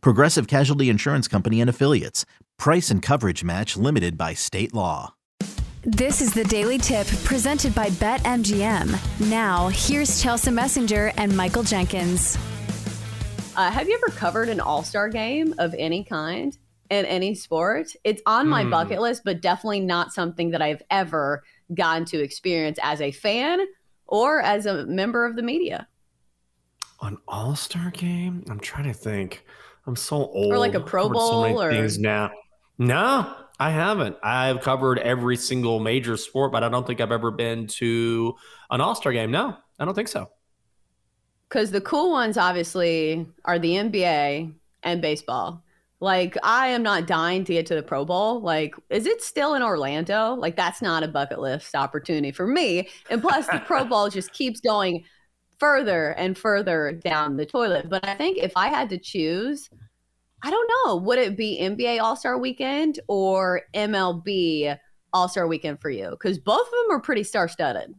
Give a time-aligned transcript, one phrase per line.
[0.00, 2.24] Progressive Casualty Insurance Company and Affiliates.
[2.58, 5.14] Price and coverage match limited by state law.
[5.82, 9.28] This is the Daily Tip presented by BetMGM.
[9.28, 12.38] Now, here's Chelsea Messenger and Michael Jenkins.
[13.54, 16.56] Uh, have you ever covered an all star game of any kind
[16.88, 17.92] in any sport?
[18.02, 18.70] It's on my mm.
[18.70, 21.44] bucket list, but definitely not something that I've ever
[21.74, 23.60] gotten to experience as a fan
[24.06, 25.86] or as a member of the media?
[27.02, 28.44] An All Star game?
[28.48, 29.44] I'm trying to think.
[29.86, 30.52] I'm so old.
[30.52, 32.30] Or like a Pro Bowl so or things now.
[32.78, 34.16] No, I haven't.
[34.22, 38.34] I've covered every single major sport, but I don't think I've ever been to
[38.70, 39.30] an All Star game.
[39.30, 40.30] No, I don't think so.
[41.48, 45.62] Because the cool ones, obviously, are the NBA and baseball.
[46.00, 48.40] Like, I am not dying to get to the Pro Bowl.
[48.40, 50.34] Like, is it still in Orlando?
[50.34, 52.88] Like, that's not a bucket list opportunity for me.
[53.08, 55.04] And plus, the Pro Bowl just keeps going
[55.64, 57.88] further and further down the toilet.
[57.88, 59.70] But I think if I had to choose,
[60.42, 64.76] I don't know, would it be NBA All Star Weekend or MLB
[65.14, 66.10] All Star Weekend for you?
[66.10, 67.94] Because both of them are pretty star studded.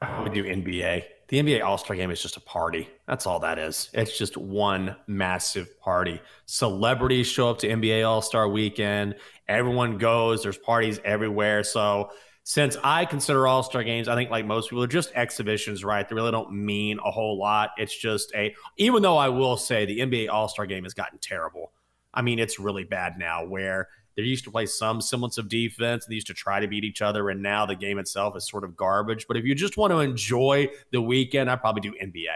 [0.00, 2.88] I would do NBA the NBA All Star game is just a party.
[3.06, 3.88] That's all that is.
[3.92, 6.20] It's just one massive party.
[6.46, 9.14] Celebrities show up to NBA All Star weekend.
[9.46, 10.42] Everyone goes.
[10.42, 11.62] There's parties everywhere.
[11.62, 12.10] So,
[12.50, 16.08] since I consider All Star games, I think like most people, are just exhibitions, right?
[16.08, 17.70] They really don't mean a whole lot.
[17.78, 21.20] It's just a, even though I will say the NBA All Star game has gotten
[21.20, 21.70] terrible.
[22.12, 26.06] I mean, it's really bad now where they used to play some semblance of defense.
[26.06, 28.48] And they used to try to beat each other, and now the game itself is
[28.48, 29.28] sort of garbage.
[29.28, 32.34] But if you just want to enjoy the weekend, I'd probably do NBA.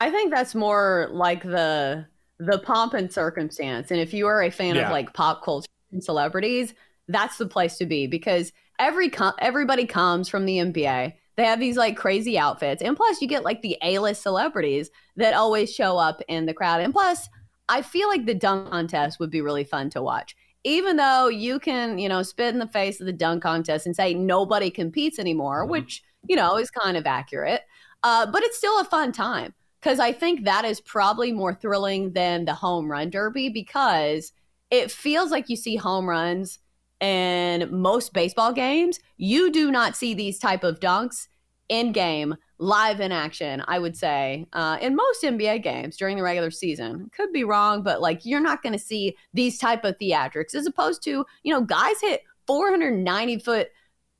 [0.00, 2.04] I think that's more like the
[2.38, 3.90] the pomp and circumstance.
[3.90, 4.82] And if you are a fan yeah.
[4.82, 6.74] of like pop culture and celebrities,
[7.12, 9.10] that's the place to be because every
[9.40, 11.14] everybody comes from the NBA.
[11.36, 14.90] They have these like crazy outfits, and plus you get like the A list celebrities
[15.16, 16.80] that always show up in the crowd.
[16.80, 17.28] And plus,
[17.68, 20.36] I feel like the dunk contest would be really fun to watch.
[20.64, 23.96] Even though you can, you know, spit in the face of the dunk contest and
[23.96, 25.70] say nobody competes anymore, mm-hmm.
[25.70, 27.62] which, you know, is kind of accurate.
[28.02, 32.12] Uh, but it's still a fun time because I think that is probably more thrilling
[32.12, 34.32] than the home run derby because
[34.70, 36.58] it feels like you see home runs
[37.00, 39.00] in most baseball games.
[39.16, 41.28] You do not see these type of dunks
[41.68, 46.22] in game live in action, I would say, uh, in most NBA games during the
[46.22, 47.10] regular season.
[47.16, 50.66] Could be wrong, but like you're not going to see these type of theatrics as
[50.66, 53.68] opposed to, you know, guys hit 490 foot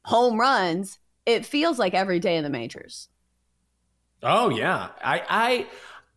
[0.04, 0.98] home runs.
[1.26, 3.08] It feels like every day in the majors.
[4.22, 5.66] Oh yeah, I I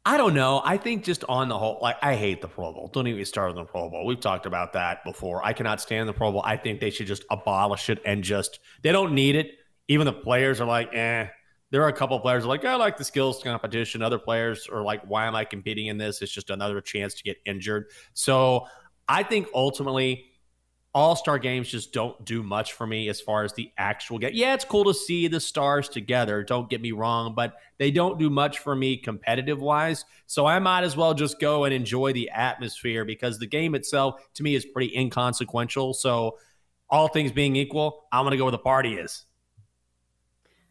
[0.05, 0.61] I don't know.
[0.63, 2.89] I think just on the whole, like I hate the Pro Bowl.
[2.91, 4.05] Don't even start on the Pro Bowl.
[4.05, 5.45] We've talked about that before.
[5.45, 6.41] I cannot stand the Pro Bowl.
[6.43, 9.51] I think they should just abolish it and just they don't need it.
[9.87, 11.27] Even the players are like, eh,
[11.71, 14.01] there are a couple players like I like the skills competition.
[14.01, 16.21] Other players are like, why am I competing in this?
[16.21, 17.85] It's just another chance to get injured.
[18.13, 18.67] So
[19.07, 20.32] I think ultimately
[20.93, 24.31] all star games just don't do much for me as far as the actual game.
[24.33, 26.43] Yeah, it's cool to see the stars together.
[26.43, 30.05] Don't get me wrong, but they don't do much for me competitive wise.
[30.27, 34.21] So I might as well just go and enjoy the atmosphere because the game itself
[34.35, 35.95] to me is pretty inconsequential.
[35.95, 36.37] So
[36.89, 39.25] all things being equal, I'm going to go where the party is.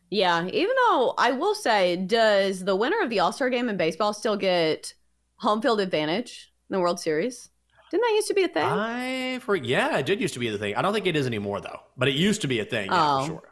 [0.08, 3.76] Yeah, even though I will say, does the winner of the All Star game in
[3.76, 4.94] baseball still get
[5.36, 7.48] home field advantage in the World Series?
[7.92, 8.64] Didn't that used to be a thing?
[8.64, 10.74] I for yeah, it did used to be the thing.
[10.74, 12.86] I don't think it is anymore though, but it used to be a thing.
[12.86, 13.20] Yeah, oh.
[13.20, 13.42] for sure.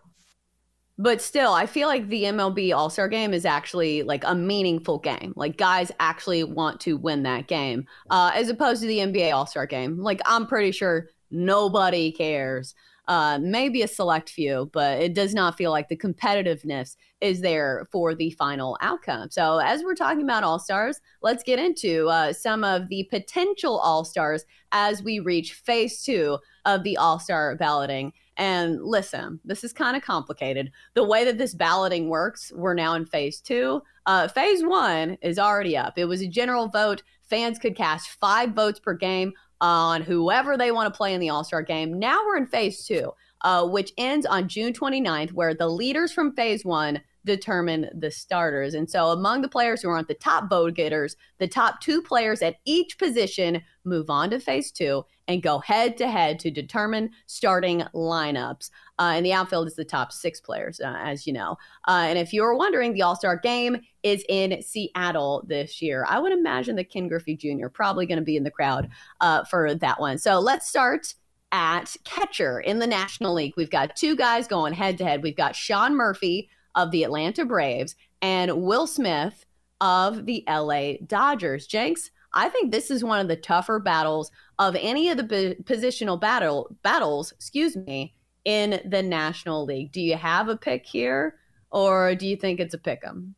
[0.97, 4.99] But still, I feel like the MLB All Star game is actually like a meaningful
[4.99, 5.35] game.
[5.37, 9.45] Like guys actually want to win that game, uh, as opposed to the NBA All
[9.45, 9.99] Star game.
[9.99, 12.75] Like I'm pretty sure nobody cares
[13.11, 17.89] uh, maybe a select few, but it does not feel like the competitiveness is there
[17.91, 19.29] for the final outcome.
[19.33, 23.81] So, as we're talking about All Stars, let's get into uh, some of the potential
[23.81, 28.13] All Stars as we reach phase two of the All Star balloting.
[28.37, 30.71] And listen, this is kind of complicated.
[30.95, 33.83] The way that this balloting works, we're now in phase two.
[34.07, 35.95] Uh, phase one is already up.
[35.99, 37.03] It was a general vote.
[37.29, 41.31] Fans could cast five votes per game on whoever they want to play in the
[41.31, 41.99] All Star game.
[41.99, 43.13] Now we're in phase two,
[43.43, 48.75] uh, which ends on June 29th, where the leaders from phase one determine the starters.
[48.75, 52.43] And so, among the players who aren't the top vote getters, the top two players
[52.43, 57.11] at each position move on to phase two and go head to head to determine
[57.27, 58.71] starting lineups.
[58.99, 61.57] Uh, and the outfield is the top six players, uh, as you know.
[61.87, 66.05] Uh, and if you were wondering, the All Star game is in Seattle this year.
[66.09, 67.69] I would imagine that Ken Griffey Jr.
[67.69, 68.89] probably going to be in the crowd
[69.21, 70.19] uh, for that one.
[70.19, 71.15] So let's start
[71.53, 73.55] at catcher in the National League.
[73.57, 75.23] We've got two guys going head to head.
[75.23, 79.45] We've got Sean Murphy of the Atlanta Braves and Will Smith
[79.81, 81.67] of the LA Dodgers.
[81.67, 86.21] Jenks, I think this is one of the tougher battles of any of the positional
[86.21, 88.15] battle battles, excuse me,
[88.45, 89.93] in the National League.
[89.93, 91.37] Do you have a pick here
[91.71, 93.35] or do you think it's a pick 'em?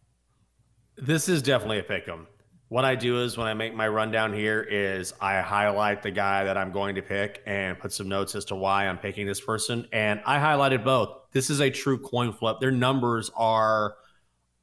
[0.97, 2.27] This is definitely a pick 'em
[2.73, 6.45] what I do is when I make my rundown here is I highlight the guy
[6.45, 9.43] that I'm going to pick and put some notes as to why I'm picking this
[9.43, 9.87] person.
[9.93, 11.19] And I highlighted both.
[11.33, 12.61] This is a true coin flip.
[12.61, 13.97] Their numbers are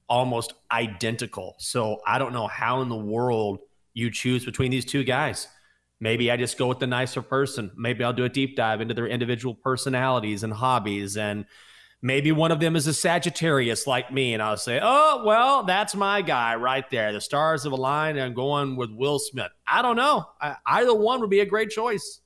[0.09, 1.53] almost identical.
[1.59, 3.59] So I don't know how in the world
[3.93, 5.47] you choose between these two guys.
[5.99, 7.69] Maybe I just go with the nicer person.
[7.77, 11.45] Maybe I'll do a deep dive into their individual personalities and hobbies and
[12.01, 15.95] Maybe one of them is a Sagittarius like me, and I'll say, oh, well, that's
[15.95, 17.11] my guy right there.
[17.11, 19.51] The stars have aligned, and I'm going with Will Smith.
[19.67, 20.25] I don't know.
[20.39, 22.21] I, either one would be a great choice.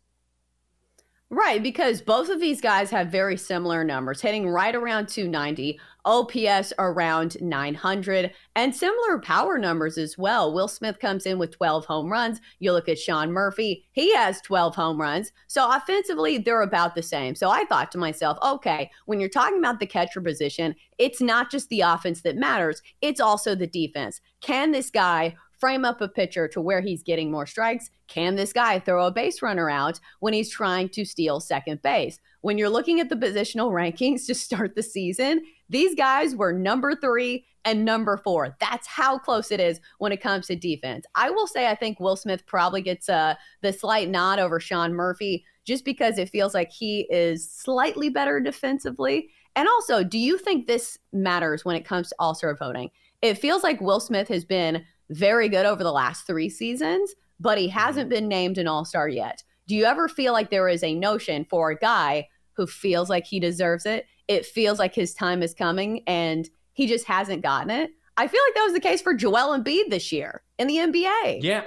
[1.31, 6.74] Right, because both of these guys have very similar numbers, hitting right around 290, OPS
[6.80, 10.54] around 900, and similar power numbers as well.
[10.54, 12.42] Will Smith comes in with 12 home runs.
[12.60, 15.32] You look at Sean Murphy, he has 12 home runs.
[15.48, 17.36] So offensively, they're about the same.
[17.36, 21.52] So I thought to myself, okay, when you're talking about the catcher position, it's not
[21.52, 24.22] just the offense that matters, it's also the defense.
[24.42, 27.89] Can this guy frame up a pitcher to where he's getting more strikes?
[28.10, 32.19] Can this guy throw a base runner out when he's trying to steal second base?
[32.42, 36.98] When you're looking at the positional rankings to start the season, these guys were number
[36.98, 38.57] three and number four.
[38.60, 41.06] That's how close it is when it comes to defense.
[41.15, 44.94] I will say I think Will Smith probably gets uh, the slight nod over Sean
[44.94, 49.30] Murphy just because it feels like he is slightly better defensively.
[49.56, 52.89] And also, do you think this matters when it comes to all star voting?
[53.21, 57.58] It feels like Will Smith has been very good over the last three seasons, but
[57.58, 57.78] he mm-hmm.
[57.78, 59.44] hasn't been named an all star yet.
[59.68, 63.26] Do you ever feel like there is a notion for a guy who feels like
[63.26, 64.06] he deserves it?
[64.28, 67.92] It feels like his time is coming and he just hasn't gotten it.
[68.18, 71.40] I feel like that was the case for Joel Embiid this year in the NBA.
[71.42, 71.64] Yeah.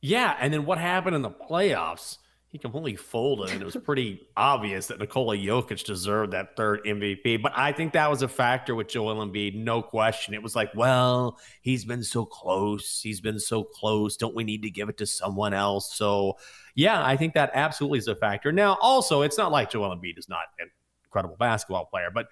[0.00, 0.36] Yeah.
[0.38, 2.18] And then what happened in the playoffs?
[2.54, 7.42] He completely folded, and it was pretty obvious that Nikola Jokic deserved that third MVP.
[7.42, 10.34] But I think that was a factor with Joel Embiid, no question.
[10.34, 13.00] It was like, well, he's been so close.
[13.02, 14.16] He's been so close.
[14.16, 15.96] Don't we need to give it to someone else?
[15.96, 16.38] So,
[16.76, 18.52] yeah, I think that absolutely is a factor.
[18.52, 20.70] Now, also, it's not like Joel Embiid is not an
[21.06, 22.28] incredible basketball player, but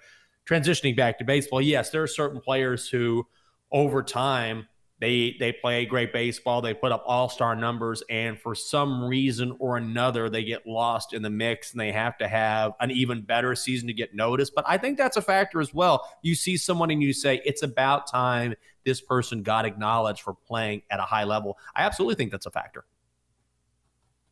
[0.49, 3.27] transitioning back to baseball, yes, there are certain players who,
[3.73, 6.61] over time, they they play great baseball.
[6.61, 11.13] They put up all star numbers, and for some reason or another, they get lost
[11.13, 14.53] in the mix, and they have to have an even better season to get noticed.
[14.55, 16.07] But I think that's a factor as well.
[16.21, 18.55] You see someone and you say it's about time
[18.85, 21.57] this person got acknowledged for playing at a high level.
[21.75, 22.85] I absolutely think that's a factor.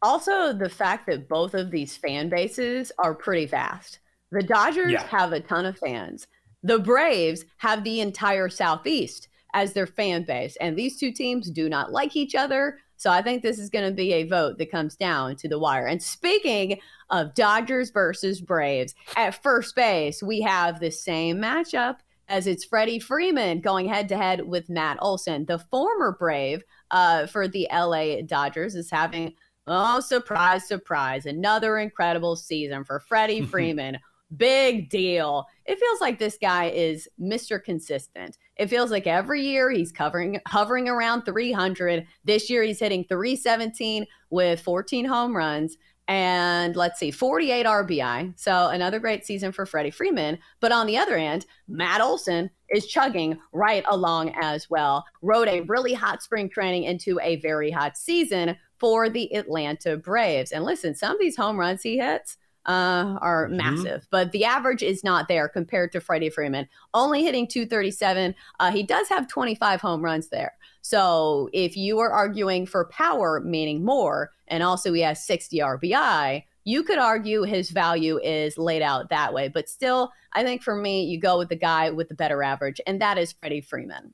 [0.02, 4.00] Also, the fact that both of these fan bases are pretty vast.
[4.32, 5.06] The Dodgers yeah.
[5.08, 6.28] have a ton of fans.
[6.64, 10.56] The Braves have the entire Southeast as their fan base.
[10.62, 12.78] And these two teams do not like each other.
[12.98, 15.58] So I think this is going to be a vote that comes down to the
[15.58, 15.88] wire.
[15.88, 16.80] And speaking
[17.10, 21.98] of Dodgers versus Braves, at first base, we have the same matchup
[22.32, 25.46] as it's Freddie Freeman going head to head with Matt Olson.
[25.46, 29.34] The former Brave uh, for the LA Dodgers is having,
[29.68, 33.98] oh, surprise, surprise, another incredible season for Freddie Freeman.
[34.38, 35.46] Big deal.
[35.66, 37.62] It feels like this guy is Mr.
[37.62, 38.38] Consistent.
[38.62, 42.06] It feels like every year he's covering hovering around 300.
[42.24, 45.78] This year he's hitting 317 with 14 home runs
[46.08, 48.40] and let's see, 48 RBI.
[48.40, 50.38] So another great season for Freddie Freeman.
[50.60, 55.06] But on the other end, Matt Olson is chugging right along as well.
[55.24, 60.52] Rode a really hot spring training into a very hot season for the Atlanta Braves.
[60.52, 63.58] And listen, some of these home runs he hits, uh, are mm-hmm.
[63.58, 66.68] massive, but the average is not there compared to Freddie Freeman.
[66.94, 68.36] Only hitting 237.
[68.60, 70.54] Uh, he does have 25 home runs there.
[70.82, 76.44] So if you are arguing for power, meaning more, and also he has 60 RBI,
[76.64, 79.48] you could argue his value is laid out that way.
[79.48, 82.80] But still, I think for me, you go with the guy with the better average,
[82.86, 84.14] and that is Freddie Freeman.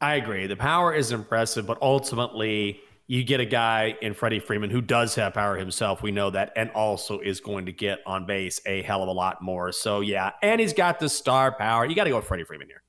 [0.00, 0.46] I agree.
[0.46, 5.14] The power is impressive, but ultimately, you get a guy in Freddie Freeman who does
[5.16, 6.02] have power himself.
[6.02, 9.12] We know that, and also is going to get on base a hell of a
[9.12, 9.72] lot more.
[9.72, 11.84] So yeah, and he's got the star power.
[11.84, 12.82] You got to go with Freddie Freeman here.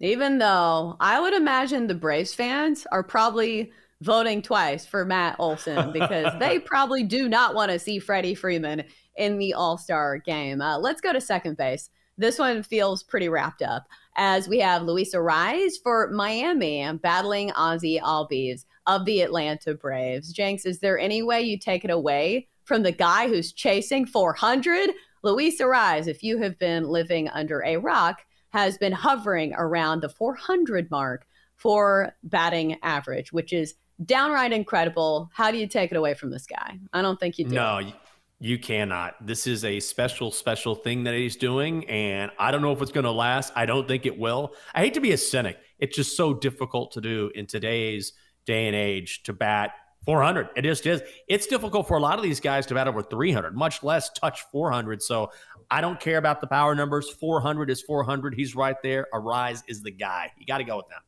[0.00, 5.92] Even though I would imagine the Braves fans are probably voting twice for Matt Olson
[5.92, 8.84] because they probably do not want to see Freddie Freeman
[9.16, 10.60] in the All Star game.
[10.60, 11.90] Uh, let's go to second base.
[12.18, 17.98] This one feels pretty wrapped up as we have Luis Arraez for Miami battling Ozzy
[17.98, 20.32] Albies of the Atlanta Braves.
[20.32, 24.90] Jenks, is there any way you take it away from the guy who's chasing 400?
[25.22, 30.08] Luis Arraez, if you have been living under a rock, has been hovering around the
[30.08, 35.30] 400 mark for batting average, which is downright incredible.
[35.32, 36.80] How do you take it away from this guy?
[36.92, 37.54] I don't think you do.
[37.54, 37.92] No,
[38.40, 39.24] you cannot.
[39.24, 42.90] This is a special, special thing that he's doing, and I don't know if it's
[42.90, 43.52] going to last.
[43.54, 44.54] I don't think it will.
[44.74, 45.58] I hate to be a cynic.
[45.78, 48.14] It's just so difficult to do in today's
[48.50, 49.72] day and age to bat
[50.06, 50.48] 400.
[50.56, 51.02] It just is.
[51.28, 54.42] It's difficult for a lot of these guys to bat over 300, much less touch
[54.50, 55.02] 400.
[55.02, 55.30] So
[55.70, 57.08] I don't care about the power numbers.
[57.10, 58.34] 400 is 400.
[58.34, 59.06] He's right there.
[59.14, 60.32] Arraez is the guy.
[60.36, 61.00] You got to go with them.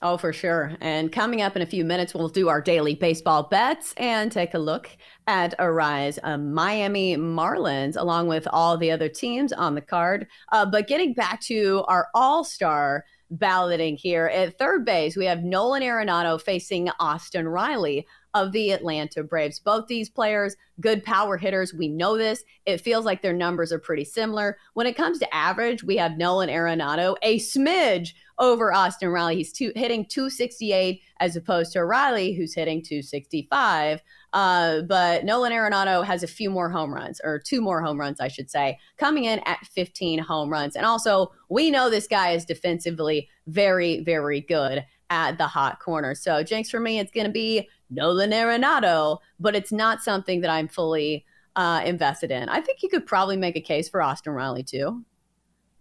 [0.00, 0.76] Oh, for sure.
[0.80, 4.54] And coming up in a few minutes, we'll do our daily baseball bets and take
[4.54, 4.88] a look
[5.26, 10.28] at Arraez uh, Miami Marlins, along with all the other teams on the card.
[10.52, 14.26] Uh, but getting back to our all star balloting here.
[14.26, 19.58] At third base, we have Nolan Arenado facing Austin Riley of the Atlanta Braves.
[19.58, 21.74] Both these players, good power hitters.
[21.74, 22.44] We know this.
[22.66, 24.58] It feels like their numbers are pretty similar.
[24.74, 29.36] When it comes to average, we have Nolan Arenado, a smidge over Austin Riley.
[29.36, 34.00] He's two, hitting 268 as opposed to Riley, who's hitting 265.
[34.32, 38.20] Uh, but Nolan Arenado has a few more home runs, or two more home runs,
[38.20, 40.76] I should say, coming in at 15 home runs.
[40.76, 46.14] And also, we know this guy is defensively very, very good at the hot corner.
[46.14, 50.50] So, Jenks, for me, it's going to be Nolan Arenado, but it's not something that
[50.50, 51.24] I'm fully
[51.56, 52.48] uh, invested in.
[52.48, 55.04] I think you could probably make a case for Austin Riley, too.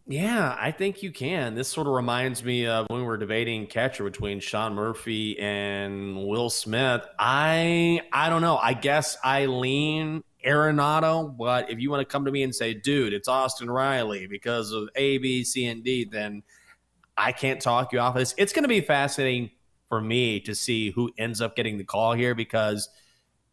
[0.09, 1.53] Yeah, I think you can.
[1.53, 6.25] This sort of reminds me of when we were debating catcher between Sean Murphy and
[6.25, 7.01] Will Smith.
[7.19, 8.55] I I don't know.
[8.55, 12.73] I guess I lean Arenado, but if you want to come to me and say,
[12.73, 16.41] dude, it's Austin Riley because of A, B, C, and D, then
[17.17, 18.35] I can't talk you off of this.
[18.37, 19.51] It's going to be fascinating
[19.89, 22.89] for me to see who ends up getting the call here because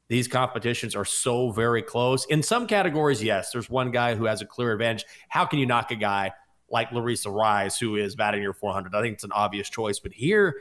[0.09, 2.26] these competitions are so very close.
[2.26, 5.04] In some categories, yes, there's one guy who has a clear advantage.
[5.28, 6.33] How can you knock a guy
[6.71, 8.94] like Luis Arraez, who is batting your 400.
[8.94, 10.00] I think it's an obvious choice.
[10.00, 10.61] But here,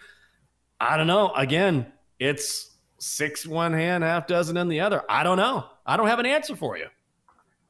[0.80, 1.32] I don't know.
[1.34, 5.04] Again, it's six one hand, half dozen in the other.
[5.10, 5.66] I don't know.
[5.86, 6.88] I don't have an answer for you.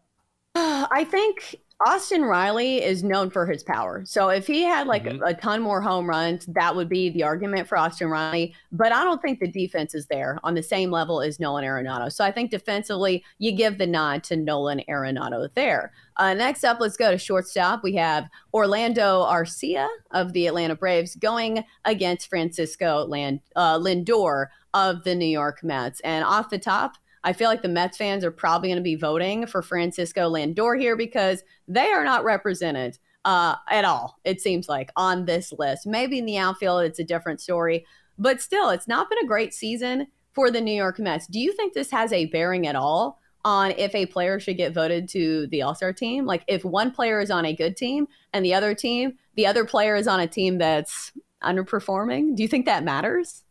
[0.55, 1.55] I think
[1.85, 4.03] Austin Riley is known for his power.
[4.05, 5.21] So if he had like mm-hmm.
[5.21, 8.55] a, a, ton more home runs, that would be the argument for Austin Riley.
[8.71, 12.11] But I don't think the defense is there on the same level as Nolan Arenado.
[12.11, 15.91] So I think defensively, you give the nod to Nolan Arenado there.
[16.17, 17.83] Uh, next up, let's go to shortstop.
[17.83, 25.03] We have Orlando Arcia of the Atlanta Braves going against Francisco Land, uh, Lindor of
[25.03, 25.99] the New York Mets.
[26.01, 28.95] And off the top, I feel like the Mets fans are probably going to be
[28.95, 34.67] voting for Francisco Lindor here because they are not represented uh, at all, it seems
[34.67, 35.87] like, on this list.
[35.87, 37.85] Maybe in the outfield, it's a different story,
[38.17, 41.27] but still, it's not been a great season for the New York Mets.
[41.27, 44.73] Do you think this has a bearing at all on if a player should get
[44.73, 46.25] voted to the All Star team?
[46.25, 49.63] Like, if one player is on a good team and the other team, the other
[49.63, 53.43] player is on a team that's underperforming, do you think that matters?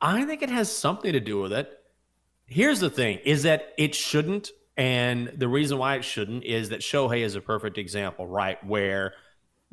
[0.00, 1.79] I think it has something to do with it
[2.50, 4.50] here's the thing is that it shouldn't.
[4.76, 8.62] And the reason why it shouldn't is that Shohei is a perfect example, right?
[8.64, 9.14] Where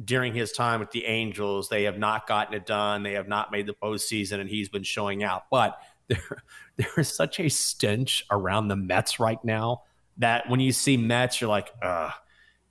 [0.04, 3.04] during his time with the Angels, they have not gotten it done.
[3.04, 5.46] They have not made the postseason, and he's been showing out.
[5.50, 6.44] But there,
[6.78, 9.84] there is such a stench around the Mets right now
[10.18, 12.12] that when you see Mets, you're like, ugh,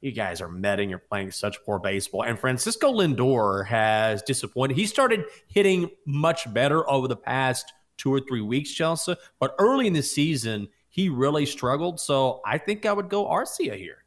[0.00, 0.90] you guys are metting.
[0.90, 2.22] You're playing such poor baseball.
[2.22, 4.76] And Francisco Lindor has disappointed.
[4.76, 9.16] He started hitting much better over the past– two or three weeks, Chelsea.
[9.38, 12.00] But early in the season, he really struggled.
[12.00, 14.04] So I think I would go Arcia here.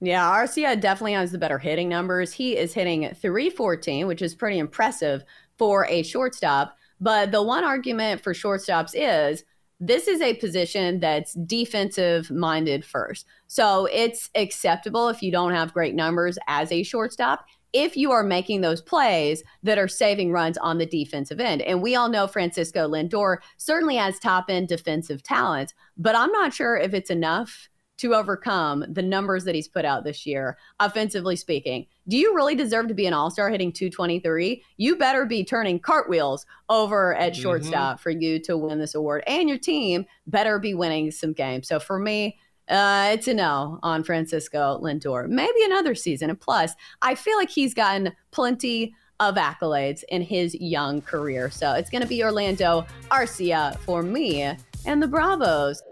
[0.00, 2.32] Yeah, Arcia definitely has the better hitting numbers.
[2.32, 5.24] He is hitting 314, which is pretty impressive
[5.56, 6.76] for a shortstop.
[7.00, 9.44] But the one argument for shortstops is
[9.80, 13.26] this is a position that's defensive minded first.
[13.46, 18.22] So it's acceptable if you don't have great numbers as a shortstop if you are
[18.22, 21.62] making those plays that are saving runs on the defensive end.
[21.62, 26.54] And we all know Francisco Lindor certainly has top end defensive talent, but I'm not
[26.54, 27.68] sure if it's enough
[27.98, 31.86] to overcome the numbers that he's put out this year, offensively speaking.
[32.08, 34.62] Do you really deserve to be an all star hitting 223?
[34.76, 37.42] You better be turning cartwheels over at mm-hmm.
[37.42, 38.02] shortstop mm-hmm.
[38.02, 39.24] for you to win this award.
[39.26, 41.68] And your team better be winning some games.
[41.68, 45.28] So for me, uh, it's a no on Francisco Lindor.
[45.28, 46.30] Maybe another season.
[46.30, 51.50] And plus, I feel like he's gotten plenty of accolades in his young career.
[51.50, 54.42] So it's going to be Orlando Arcia for me
[54.84, 55.82] and the Bravos.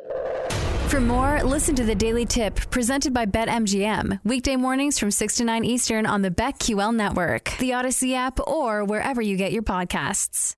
[0.89, 4.21] For more, listen to the Daily Tip presented by BetMGM.
[4.23, 8.85] Weekday mornings from 6 to 9 Eastern on the BetQL network, the Audacy app, or
[8.85, 10.55] wherever you get your podcasts.